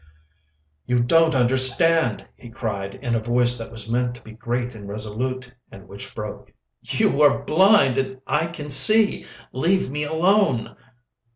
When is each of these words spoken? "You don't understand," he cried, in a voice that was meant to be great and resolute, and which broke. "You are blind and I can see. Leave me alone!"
"You 0.87 1.01
don't 1.03 1.35
understand," 1.35 2.27
he 2.35 2.49
cried, 2.49 2.95
in 3.03 3.13
a 3.13 3.19
voice 3.19 3.55
that 3.59 3.71
was 3.71 3.87
meant 3.87 4.15
to 4.15 4.23
be 4.23 4.31
great 4.31 4.73
and 4.73 4.89
resolute, 4.89 5.53
and 5.71 5.87
which 5.87 6.15
broke. 6.15 6.51
"You 6.81 7.21
are 7.21 7.43
blind 7.43 7.99
and 7.99 8.19
I 8.25 8.47
can 8.47 8.71
see. 8.71 9.27
Leave 9.51 9.91
me 9.91 10.01
alone!" 10.03 10.75